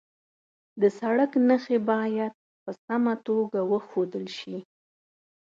[0.81, 4.57] د سړک نښې باید په سمه توګه وښودل شي.